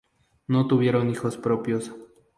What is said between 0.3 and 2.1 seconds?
No tuvieron hijos propios.